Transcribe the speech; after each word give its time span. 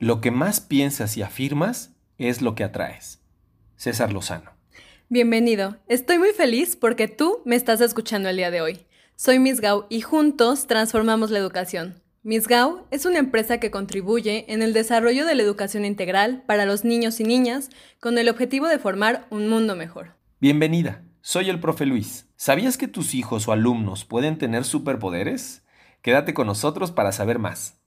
Lo 0.00 0.22
que 0.22 0.30
más 0.30 0.62
piensas 0.62 1.18
y 1.18 1.22
afirmas 1.22 1.94
es 2.16 2.40
lo 2.40 2.54
que 2.54 2.64
atraes. 2.64 3.20
César 3.76 4.14
Lozano. 4.14 4.52
Bienvenido. 5.10 5.76
Estoy 5.88 6.18
muy 6.18 6.30
feliz 6.30 6.74
porque 6.74 7.06
tú 7.06 7.42
me 7.44 7.54
estás 7.54 7.82
escuchando 7.82 8.30
el 8.30 8.38
día 8.38 8.50
de 8.50 8.62
hoy. 8.62 8.86
Soy 9.14 9.38
Miss 9.38 9.60
Gau 9.60 9.84
y 9.90 10.00
juntos 10.00 10.66
transformamos 10.66 11.30
la 11.30 11.38
educación. 11.38 12.02
Miss 12.22 12.48
Gau 12.48 12.86
es 12.90 13.04
una 13.04 13.18
empresa 13.18 13.60
que 13.60 13.70
contribuye 13.70 14.50
en 14.50 14.62
el 14.62 14.72
desarrollo 14.72 15.26
de 15.26 15.34
la 15.34 15.42
educación 15.42 15.84
integral 15.84 16.44
para 16.46 16.64
los 16.64 16.82
niños 16.82 17.20
y 17.20 17.24
niñas 17.24 17.68
con 18.00 18.16
el 18.16 18.30
objetivo 18.30 18.68
de 18.68 18.78
formar 18.78 19.26
un 19.28 19.50
mundo 19.50 19.76
mejor. 19.76 20.16
Bienvenida. 20.40 21.04
Soy 21.20 21.50
el 21.50 21.60
profe 21.60 21.84
Luis. 21.84 22.26
¿Sabías 22.36 22.78
que 22.78 22.88
tus 22.88 23.14
hijos 23.14 23.48
o 23.48 23.52
alumnos 23.52 24.06
pueden 24.06 24.38
tener 24.38 24.64
superpoderes? 24.64 25.62
Quédate 26.00 26.32
con 26.32 26.46
nosotros 26.46 26.90
para 26.90 27.12
saber 27.12 27.38
más. 27.38 27.79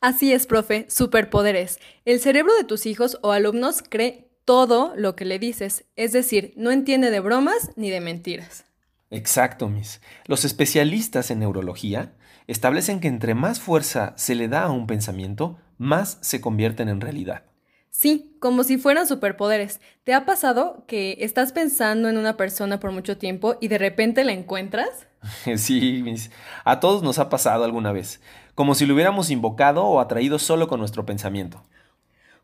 Así 0.00 0.32
es, 0.32 0.46
profe, 0.46 0.86
superpoderes. 0.88 1.80
El 2.04 2.20
cerebro 2.20 2.54
de 2.56 2.64
tus 2.64 2.86
hijos 2.86 3.18
o 3.22 3.32
alumnos 3.32 3.82
cree 3.82 4.28
todo 4.44 4.94
lo 4.96 5.16
que 5.16 5.24
le 5.24 5.38
dices, 5.38 5.84
es 5.96 6.12
decir, 6.12 6.54
no 6.56 6.70
entiende 6.70 7.10
de 7.10 7.20
bromas 7.20 7.72
ni 7.76 7.90
de 7.90 8.00
mentiras. 8.00 8.64
Exacto, 9.10 9.68
Miss. 9.68 10.00
Los 10.26 10.44
especialistas 10.44 11.30
en 11.30 11.40
neurología 11.40 12.14
establecen 12.46 13.00
que 13.00 13.08
entre 13.08 13.34
más 13.34 13.60
fuerza 13.60 14.14
se 14.16 14.34
le 14.34 14.48
da 14.48 14.62
a 14.62 14.70
un 14.70 14.86
pensamiento, 14.86 15.58
más 15.78 16.18
se 16.20 16.40
convierten 16.40 16.88
en 16.88 17.00
realidad. 17.00 17.42
Sí, 17.90 18.36
como 18.38 18.62
si 18.64 18.78
fueran 18.78 19.08
superpoderes. 19.08 19.80
¿Te 20.04 20.14
ha 20.14 20.24
pasado 20.24 20.84
que 20.86 21.16
estás 21.20 21.52
pensando 21.52 22.08
en 22.08 22.16
una 22.16 22.36
persona 22.36 22.78
por 22.78 22.92
mucho 22.92 23.18
tiempo 23.18 23.56
y 23.60 23.68
de 23.68 23.78
repente 23.78 24.22
la 24.22 24.32
encuentras? 24.32 25.07
Sí, 25.56 26.00
Miss. 26.02 26.30
A 26.64 26.80
todos 26.80 27.02
nos 27.02 27.18
ha 27.18 27.28
pasado 27.28 27.64
alguna 27.64 27.92
vez, 27.92 28.20
como 28.54 28.74
si 28.74 28.86
lo 28.86 28.94
hubiéramos 28.94 29.30
invocado 29.30 29.84
o 29.84 30.00
atraído 30.00 30.38
solo 30.38 30.68
con 30.68 30.80
nuestro 30.80 31.06
pensamiento. 31.06 31.62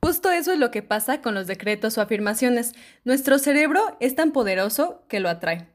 Justo 0.03 0.31
eso 0.31 0.53
es 0.53 0.59
lo 0.59 0.71
que 0.71 0.83
pasa 0.83 1.23
con 1.23 1.35
los 1.35 1.47
decretos 1.47 1.97
o 1.97 2.03
afirmaciones. 2.03 2.75
Nuestro 3.05 3.39
cerebro 3.39 3.97
es 4.01 4.15
tan 4.15 4.33
poderoso 4.33 5.03
que 5.09 5.21
lo 5.21 5.31
atrae. 5.31 5.67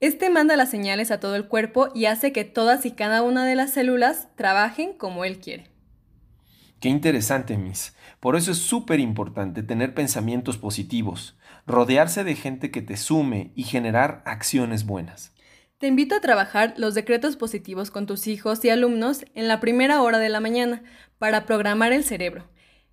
Este 0.00 0.30
manda 0.30 0.56
las 0.56 0.70
señales 0.70 1.10
a 1.10 1.20
todo 1.20 1.34
el 1.36 1.48
cuerpo 1.48 1.88
y 1.94 2.06
hace 2.06 2.32
que 2.32 2.44
todas 2.44 2.86
y 2.86 2.92
cada 2.92 3.22
una 3.22 3.44
de 3.44 3.56
las 3.56 3.72
células 3.72 4.28
trabajen 4.36 4.92
como 4.94 5.24
él 5.24 5.38
quiere. 5.38 5.70
Qué 6.80 6.88
interesante, 6.88 7.58
Miss. 7.58 7.94
Por 8.20 8.36
eso 8.36 8.52
es 8.52 8.58
súper 8.58 9.00
importante 9.00 9.62
tener 9.64 9.94
pensamientos 9.94 10.56
positivos, 10.56 11.36
rodearse 11.66 12.22
de 12.22 12.36
gente 12.36 12.70
que 12.70 12.80
te 12.80 12.96
sume 12.96 13.50
y 13.56 13.64
generar 13.64 14.22
acciones 14.24 14.86
buenas. 14.86 15.34
Te 15.78 15.86
invito 15.86 16.16
a 16.16 16.20
trabajar 16.20 16.74
los 16.76 16.94
decretos 16.94 17.36
positivos 17.36 17.92
con 17.92 18.06
tus 18.06 18.26
hijos 18.26 18.64
y 18.64 18.68
alumnos 18.68 19.24
en 19.36 19.46
la 19.46 19.60
primera 19.60 20.02
hora 20.02 20.18
de 20.18 20.28
la 20.28 20.40
mañana 20.40 20.82
para 21.18 21.46
programar 21.46 21.92
el 21.92 22.02
cerebro. 22.02 22.48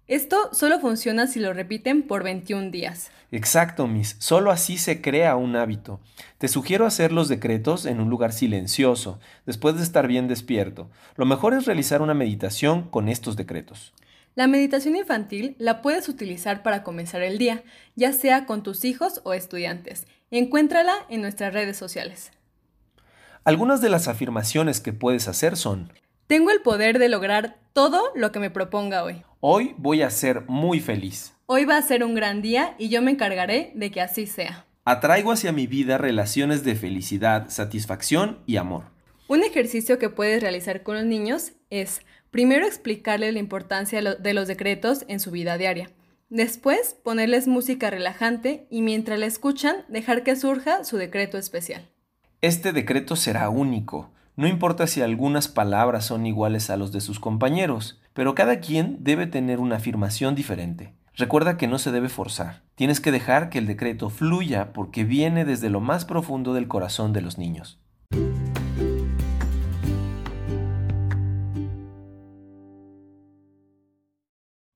Esto 0.06 0.38
solo 0.54 0.80
funciona 0.80 1.26
si 1.26 1.40
lo 1.40 1.52
repiten 1.52 2.04
por 2.04 2.24
21 2.24 2.70
días. 2.70 3.10
Exacto, 3.32 3.88
Miss. 3.88 4.18
Solo 4.20 4.52
así 4.52 4.78
se 4.78 5.02
crea 5.02 5.36
un 5.36 5.56
hábito. 5.56 6.00
Te 6.38 6.48
sugiero 6.48 6.86
hacer 6.86 7.12
los 7.12 7.28
decretos 7.28 7.88
en 7.88 8.00
un 8.00 8.12
lugar 8.12 8.34
silencioso, 8.34 9.20
después 9.48 9.78
de 9.78 9.82
estar 9.82 10.06
bien 10.08 10.28
despierto. 10.28 10.92
Lo 11.16 11.26
mejor 11.26 11.56
es 11.56 11.66
realizar 11.66 12.04
una 12.04 12.14
meditación 12.14 12.88
con 12.92 13.10
estos 13.10 13.36
decretos. 13.36 13.96
La 14.36 14.46
meditación 14.46 14.96
infantil 14.96 15.56
la 15.58 15.82
puedes 15.82 16.08
utilizar 16.08 16.62
para 16.62 16.84
comenzar 16.84 17.24
el 17.24 17.40
día, 17.40 17.64
ya 17.96 18.14
sea 18.14 18.46
con 18.46 18.62
tus 18.62 18.86
hijos 18.86 19.22
o 19.24 19.34
estudiantes. 19.34 20.06
Encuéntrala 20.30 20.94
en 21.10 21.22
nuestras 21.22 21.52
redes 21.52 21.78
sociales. 21.78 22.32
Algunas 23.46 23.80
de 23.80 23.90
las 23.90 24.08
afirmaciones 24.08 24.82
que 24.82 24.92
puedes 24.92 25.28
hacer 25.28 25.56
son 25.56 25.94
tengo 26.26 26.50
el 26.50 26.62
poder 26.62 26.98
de 26.98 27.10
lograr 27.10 27.60
todo 27.74 28.02
lo 28.16 28.32
que 28.32 28.40
me 28.40 28.50
proponga 28.50 29.04
hoy. 29.04 29.22
Hoy 29.40 29.76
voy 29.78 30.02
a 30.02 30.10
ser 30.10 30.46
muy 30.48 30.80
feliz. 30.80 31.36
Hoy 31.46 31.66
va 31.66 31.78
a 31.78 31.82
ser 31.84 32.04
un 32.04 32.16
gran 32.16 32.42
día 32.42 32.74
y 32.80 32.90
yo 32.90 33.04
me 33.04 33.12
encargaré 33.12 33.72
de 33.76 33.92
que 33.92 34.02
así 34.02 34.26
sea. 34.26 34.66
Atraigo 34.84 35.32
hacia 35.32 35.52
mi 35.52 35.68
vida 35.68 36.00
relaciones 36.00 36.64
de 36.64 36.74
felicidad, 36.74 37.48
satisfacción 37.50 38.40
y 38.48 38.58
amor. 38.58 38.86
Un 39.28 39.44
ejercicio 39.44 40.00
que 40.00 40.10
puedes 40.10 40.42
realizar 40.42 40.82
con 40.82 40.96
los 40.96 41.06
niños 41.06 41.52
es 41.70 42.02
primero 42.32 42.66
explicarles 42.66 43.32
la 43.32 43.40
importancia 43.40 44.02
de 44.02 44.34
los 44.34 44.48
decretos 44.48 45.06
en 45.08 45.20
su 45.20 45.30
vida 45.30 45.60
diaria. 45.60 45.92
Después 46.30 46.96
ponerles 47.04 47.48
música 47.48 47.92
relajante 47.92 48.66
y 48.72 48.82
mientras 48.82 49.20
la 49.20 49.28
escuchan 49.28 49.86
dejar 49.88 50.24
que 50.24 50.36
surja 50.36 50.84
su 50.84 50.98
decreto 50.98 51.38
especial. 51.38 51.88
Este 52.42 52.74
decreto 52.74 53.16
será 53.16 53.50
único. 53.50 54.12
No 54.36 54.48
importa 54.48 54.88
si 54.88 55.02
algunas 55.02 55.48
palabras 55.48 56.06
son 56.06 56.26
iguales 56.26 56.70
a 56.70 56.78
los 56.78 56.92
de 56.92 57.02
sus 57.02 57.20
compañeros, 57.20 58.00
pero 58.14 58.36
cada 58.36 58.60
quien 58.60 58.98
debe 59.00 59.28
tener 59.28 59.60
una 59.60 59.78
afirmación 59.78 60.36
diferente. 60.36 60.94
Recuerda 61.16 61.56
que 61.58 61.68
no 61.68 61.80
se 61.80 61.92
debe 61.92 62.10
forzar. 62.10 62.62
Tienes 62.76 63.00
que 63.00 63.14
dejar 63.14 63.50
que 63.50 63.58
el 63.58 63.68
decreto 63.68 64.10
fluya 64.10 64.74
porque 64.74 65.06
viene 65.06 65.46
desde 65.46 65.70
lo 65.70 65.80
más 65.80 66.04
profundo 66.04 66.54
del 66.54 66.68
corazón 66.68 67.14
de 67.14 67.22
los 67.22 67.38
niños. 67.38 67.80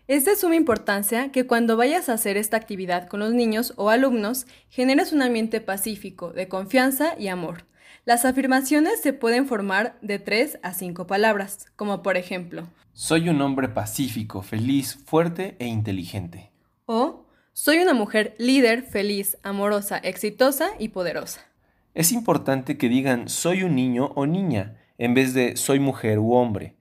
Es 0.09 0.25
de 0.25 0.35
suma 0.35 0.55
importancia 0.55 1.31
que 1.31 1.45
cuando 1.45 1.77
vayas 1.77 2.09
a 2.09 2.13
hacer 2.13 2.35
esta 2.35 2.57
actividad 2.57 3.07
con 3.07 3.19
los 3.19 3.31
niños 3.31 3.73
o 3.75 3.91
alumnos, 3.91 4.47
generes 4.67 5.13
un 5.13 5.21
ambiente 5.21 5.61
pacífico, 5.61 6.31
de 6.31 6.47
confianza 6.47 7.13
y 7.19 7.27
amor. 7.27 7.67
Las 8.05 8.25
afirmaciones 8.25 9.01
se 9.01 9.13
pueden 9.13 9.45
formar 9.45 9.99
de 10.01 10.17
tres 10.17 10.57
a 10.63 10.73
cinco 10.73 11.05
palabras, 11.05 11.67
como 11.75 12.01
por 12.01 12.17
ejemplo, 12.17 12.67
soy 12.91 13.29
un 13.29 13.39
hombre 13.43 13.69
pacífico, 13.69 14.41
feliz, 14.41 14.97
fuerte 15.05 15.55
e 15.59 15.67
inteligente. 15.67 16.49
O 16.87 17.27
soy 17.53 17.77
una 17.77 17.93
mujer 17.93 18.33
líder, 18.39 18.81
feliz, 18.81 19.37
amorosa, 19.43 19.99
exitosa 19.99 20.71
y 20.79 20.87
poderosa. 20.87 21.41
Es 21.93 22.11
importante 22.11 22.79
que 22.79 22.89
digan 22.89 23.29
soy 23.29 23.61
un 23.61 23.75
niño 23.75 24.07
o 24.15 24.25
niña 24.25 24.75
en 24.97 25.13
vez 25.13 25.35
de 25.35 25.55
soy 25.55 25.79
mujer 25.79 26.17
u 26.17 26.33
hombre. 26.33 26.77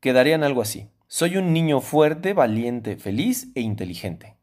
Quedarían 0.00 0.42
algo 0.42 0.62
así. 0.62 0.88
Soy 1.14 1.36
un 1.36 1.52
niño 1.52 1.82
fuerte, 1.82 2.32
valiente, 2.32 2.96
feliz 2.96 3.48
e 3.54 3.60
inteligente. 3.60 4.38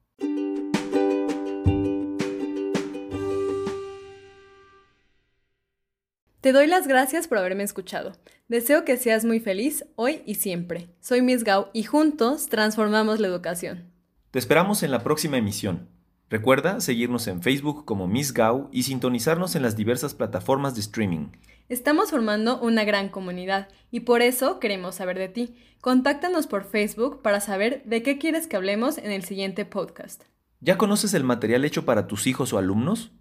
Te 6.41 6.52
doy 6.52 6.68
las 6.68 6.88
gracias 6.88 7.28
por 7.28 7.40
haberme 7.40 7.63
escuchado. 7.63 8.12
Deseo 8.50 8.85
que 8.85 8.97
seas 8.97 9.25
muy 9.25 9.40
feliz 9.40 9.84
hoy 9.96 10.22
y 10.28 10.35
siempre. 10.35 10.90
Soy 11.00 11.24
Miss 11.24 11.44
Gao 11.44 11.72
y 11.74 11.85
juntos 11.85 12.50
transformamos 12.50 13.19
la 13.19 13.30
educación. 13.30 13.91
Te 14.30 14.38
esperamos 14.38 14.84
en 14.84 14.91
la 14.91 15.00
próxima 15.00 15.38
emisión. 15.38 15.90
Recuerda 16.29 16.79
seguirnos 16.79 17.25
en 17.28 17.41
Facebook 17.41 17.85
como 17.85 18.07
Miss 18.07 18.34
Gao 18.34 18.69
y 18.72 18.84
sintonizarnos 18.84 19.56
en 19.56 19.63
las 19.63 19.75
diversas 19.75 20.13
plataformas 20.13 20.75
de 20.75 20.81
streaming. 20.81 21.29
Estamos 21.69 22.12
formando 22.12 22.59
una 22.62 22.84
gran 22.84 23.09
comunidad 23.09 23.67
y 23.90 24.01
por 24.01 24.22
eso 24.22 24.59
queremos 24.59 24.95
saber 24.95 25.18
de 25.18 25.29
ti. 25.29 25.56
Contáctanos 25.81 26.45
por 26.45 26.66
Facebook 26.66 27.23
para 27.23 27.41
saber 27.41 27.81
de 27.85 28.03
qué 28.03 28.19
quieres 28.19 28.45
que 28.45 28.57
hablemos 28.57 29.00
en 29.00 29.12
el 29.12 29.23
siguiente 29.23 29.66
podcast. 29.66 30.23
¿Ya 30.59 30.78
conoces 30.78 31.16
el 31.16 31.23
material 31.23 31.66
hecho 31.66 31.85
para 31.85 32.06
tus 32.06 32.28
hijos 32.28 32.53
o 32.53 32.59
alumnos? 32.59 33.12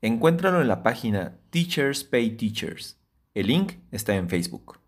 Encuéntralo 0.00 0.62
en 0.62 0.68
la 0.68 0.82
página 0.82 1.36
Teachers 1.50 2.04
Pay 2.04 2.36
Teachers. 2.36 2.98
El 3.34 3.48
link 3.48 3.72
está 3.90 4.14
en 4.14 4.30
Facebook. 4.30 4.83